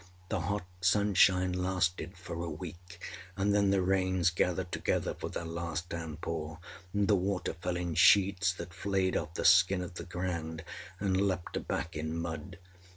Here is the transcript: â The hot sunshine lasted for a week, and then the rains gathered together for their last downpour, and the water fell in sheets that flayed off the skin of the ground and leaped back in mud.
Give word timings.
â 0.01 0.29
The 0.29 0.39
hot 0.39 0.65
sunshine 0.81 1.53
lasted 1.53 2.17
for 2.17 2.37
a 2.43 2.49
week, 2.49 2.99
and 3.37 3.53
then 3.53 3.69
the 3.69 3.83
rains 3.83 4.31
gathered 4.31 4.71
together 4.71 5.13
for 5.13 5.29
their 5.29 5.45
last 5.45 5.89
downpour, 5.89 6.57
and 6.91 7.07
the 7.07 7.13
water 7.15 7.53
fell 7.53 7.77
in 7.77 7.93
sheets 7.93 8.51
that 8.53 8.73
flayed 8.73 9.15
off 9.15 9.35
the 9.35 9.45
skin 9.45 9.83
of 9.83 9.93
the 9.93 10.03
ground 10.03 10.63
and 10.99 11.21
leaped 11.27 11.67
back 11.67 11.95
in 11.95 12.17
mud. 12.19 12.57